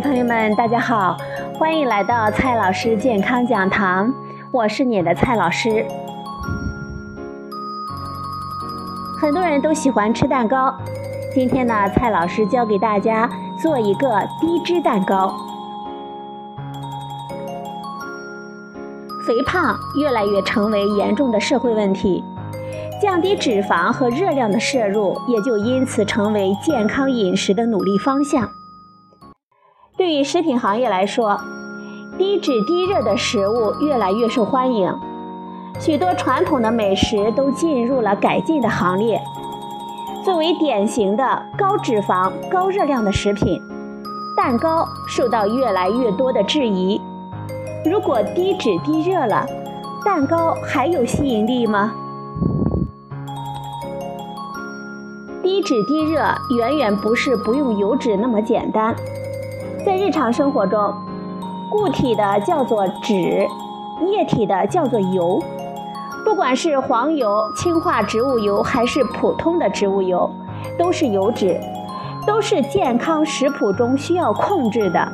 [0.00, 1.14] 朋友们，大家好，
[1.58, 4.10] 欢迎来到蔡老师健康讲堂，
[4.50, 5.84] 我是你的蔡老师。
[9.20, 10.74] 很多人都喜欢吃蛋糕，
[11.34, 13.28] 今天呢，蔡老师教给大家
[13.60, 14.08] 做一个
[14.40, 15.34] 低脂蛋糕。
[19.26, 22.24] 肥胖越来越成为严重的社会问题，
[23.02, 28.48] 降低脂肪和热量的摄入也就因此成为健康饮食的努力方向。
[30.00, 31.38] 对于食品行业来说，
[32.16, 34.90] 低脂低热的食物越来越受欢迎，
[35.78, 39.20] 许多传统的美食都进入了改进的行列。
[40.24, 43.60] 作为典型的高脂肪、高热量的食品，
[44.34, 46.98] 蛋糕受到越来越多的质疑。
[47.84, 49.44] 如果低脂低热了，
[50.02, 51.92] 蛋糕还有吸引力吗？
[55.42, 56.22] 低脂低热
[56.56, 58.96] 远远不是不用油脂那么简单。
[59.84, 60.94] 在日常生活中，
[61.70, 63.46] 固体的叫做脂，
[64.06, 65.42] 液体的叫做油。
[66.22, 70.28] 不管是黄油、氢化植物油还是普通的植物油，
[70.78, 71.58] 都是油脂，
[72.26, 75.08] 都是健康食谱中需要控制的。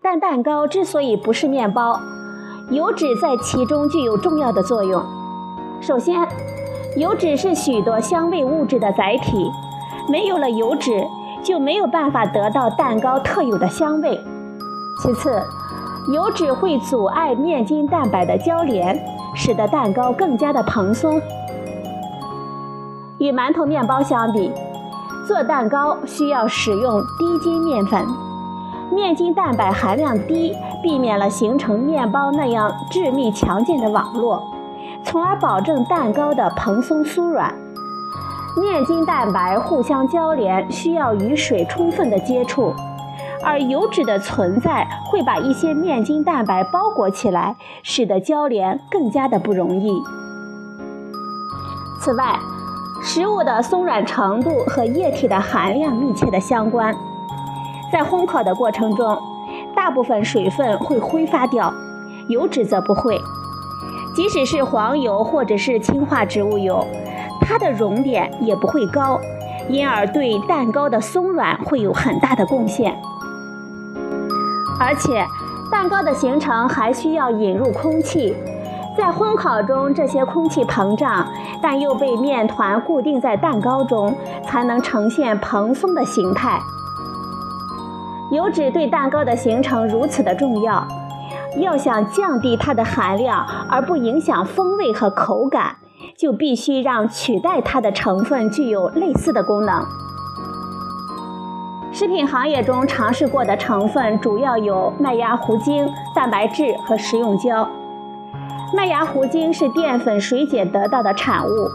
[0.00, 1.98] 但蛋糕之所以不是面包，
[2.70, 5.02] 油脂在其中具有重要的作用。
[5.80, 6.24] 首先，
[6.96, 9.50] 油脂是许多香味物质的载体，
[10.08, 11.04] 没有了油脂。
[11.42, 14.20] 就没有办法得到蛋糕特有的香味。
[15.02, 15.42] 其次，
[16.12, 18.98] 油脂会阻碍面筋蛋白的交联，
[19.34, 21.20] 使得蛋糕更加的蓬松。
[23.18, 24.52] 与馒头、面包相比，
[25.26, 28.04] 做蛋糕需要使用低筋面粉，
[28.90, 34.42] 面筋蛋白含量低，避免了形成面包那样致密强健的网络，
[35.04, 37.54] 从而保证蛋糕的蓬松酥软。
[38.54, 42.74] 面筋蛋白互相交联，需要与水充分的接触，
[43.42, 49.90] 而油脂的存在会把一些面筋蛋白包裹起来，使得交联更加的不容易。
[51.98, 52.38] 此外，
[53.02, 56.94] 食物的松软程度和液体的含量密切的相关，
[57.90, 59.18] 在烘烤的过程中，
[59.74, 61.72] 大部分水分会挥发掉，
[62.28, 63.18] 油脂则不会，
[64.14, 66.86] 即使是黄油或者是氢化植物油。
[67.42, 69.20] 它的熔点也不会高，
[69.68, 72.96] 因而对蛋糕的松软会有很大的贡献。
[74.80, 75.24] 而且，
[75.70, 78.34] 蛋糕的形成还需要引入空气，
[78.96, 81.26] 在烘烤中，这些空气膨胀，
[81.62, 86.58] 但又被面团固定在蛋糕中，才能呈现蓬松的形态。
[88.32, 90.86] 油脂对蛋糕的形成如此的重要，
[91.58, 95.76] 要想降低它的含量而不影响风味和口感。
[96.16, 99.84] 就必须让取代它的成分具有类似的功能。
[101.92, 107.68] 食品行业中尝试过的成分主要有麦芽糊精、蛋白质和食用胶。
[108.74, 111.70] 麦芽糊精是淀粉水解得到的产物，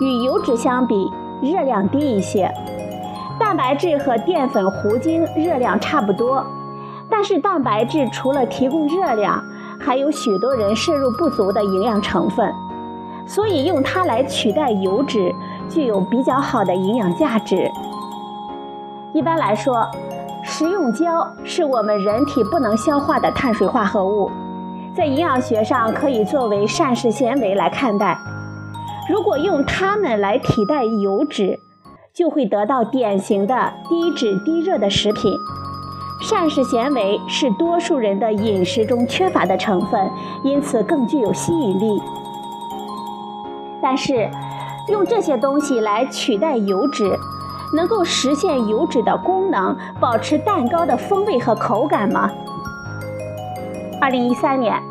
[0.00, 2.52] 与油脂相比热量低一些。
[3.40, 6.44] 蛋白质和淀粉糊精热量差不多，
[7.08, 9.42] 但是蛋白质除了提供热量，
[9.80, 12.52] 还有许多人摄入不足的营养成分。
[13.26, 15.34] 所以用它来取代油脂，
[15.68, 17.70] 具有比较好的营养价值。
[19.12, 19.86] 一般来说，
[20.42, 24.30] 食用胶是我们人体不能消化的碳水化合物，
[24.94, 28.18] 在营养学上可以作为膳食纤维来看待。
[29.08, 31.58] 如果用它们来替代油脂，
[32.12, 35.32] 就会得到典型的低脂低热的食品。
[36.22, 40.10] 膳食纤维是多数人的饮食中缺乏的成分，
[40.42, 42.00] 因此更具有吸引力。
[43.84, 44.30] 但是，
[44.88, 47.14] 用这些东西来取代油脂，
[47.74, 52.30] 能够实现油脂的功能，保持蛋糕的风味和口感吗？
[54.00, 54.82] 二零一三年，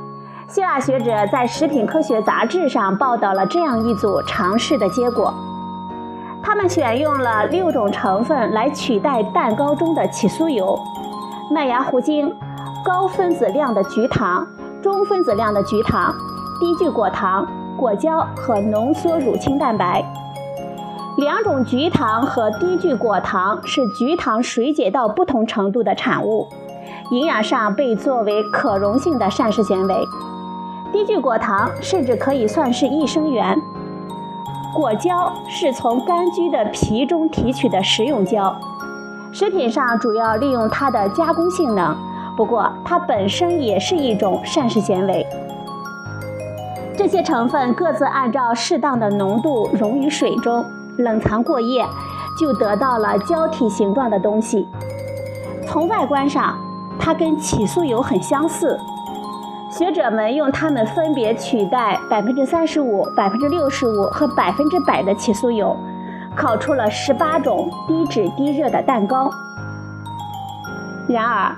[0.48, 5.34] 希腊学者在《食品科学杂志》上报道了这样一组尝试的结果。
[6.44, 10.78] 他们选用了六种成分来取代蛋糕中的起酥油、
[11.50, 12.32] 麦芽糊精、
[12.86, 14.46] 高分子量的菊糖、
[14.84, 16.14] 中分子量的菊糖、
[16.60, 17.48] 低聚果糖。
[17.78, 20.04] 果胶和浓缩乳清蛋白，
[21.18, 26.48] 两种菊糖和低聚果糖是菊糖水解到不同程度的产物，
[27.12, 29.96] 营养上被作为可溶性的膳食纤维。
[30.92, 33.58] 低聚果糖甚至可以算是益生元。
[34.76, 38.56] 果胶是从柑橘的皮中提取的食用胶，
[39.32, 41.96] 食品上主要利用它的加工性能，
[42.38, 45.26] 不过它本身也是一种膳食纤维。
[46.96, 50.64] 这些成分各自按照适当的浓度溶于水中，
[50.98, 51.86] 冷藏过夜，
[52.40, 54.68] 就得到了胶体形状的东西。
[55.66, 56.56] 从外观上，
[57.00, 58.80] 它跟起酥油很相似。
[59.72, 65.76] 学者们用它们分别取代百分之三十五、百分之六十五和百分之百的起酥油，
[66.36, 69.32] 烤出了十八种低脂低热的蛋糕。
[71.08, 71.56] 然而，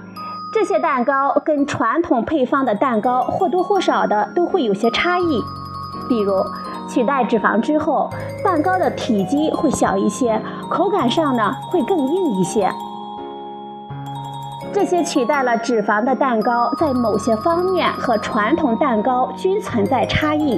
[0.55, 5.43] 这些蛋糕跟传统配方的蛋糕或多或少的都会有些差异，
[6.07, 6.33] 比如
[6.87, 8.09] 取代脂肪之后，
[8.41, 12.71] 蛋糕的体积会小一些，口感上呢会更硬一些。
[14.71, 20.57] 这些取代了脂肪的蛋糕，在某些方面和传统蛋糕均存在差异。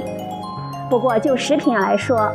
[0.88, 2.30] 不过就食品来说，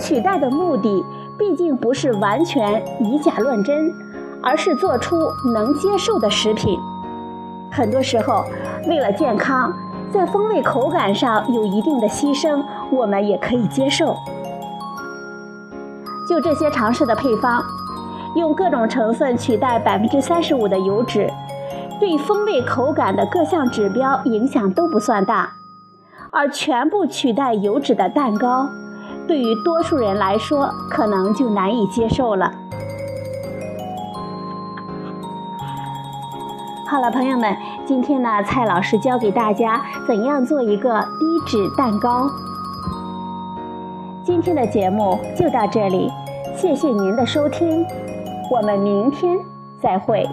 [0.00, 1.04] 取代的目的
[1.38, 3.92] 毕竟不是完全以假乱真，
[4.42, 5.18] 而是做出
[5.52, 6.80] 能接受的食品。
[7.74, 8.44] 很多时候，
[8.86, 9.72] 为了健康，
[10.12, 12.62] 在风味口感上有一定的牺牲，
[12.92, 14.16] 我们也可以接受。
[16.28, 17.60] 就这些尝试的配方。
[18.36, 21.30] 用各种成分取代百分之三十五的油脂，
[22.00, 25.52] 对风味口感的各项指标影响都不算大，
[26.32, 28.68] 而全部取代油脂的蛋糕，
[29.28, 32.50] 对于多数人来说可能就难以接受了。
[36.94, 42.30] 好了，朋友们，今天呢，蔡老师教给大家怎样做一个低脂蛋糕。
[44.24, 46.08] 今天的节目就到这里，
[46.54, 47.84] 谢谢您的收听。
[48.48, 49.36] 我们明天
[49.82, 50.24] 再会。